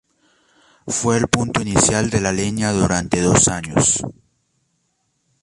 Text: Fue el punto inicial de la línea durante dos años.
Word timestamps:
Fue 0.87 1.15
el 1.17 1.27
punto 1.27 1.61
inicial 1.61 2.09
de 2.09 2.21
la 2.21 2.31
línea 2.31 2.71
durante 2.71 3.21
dos 3.21 3.47
años. 3.47 4.01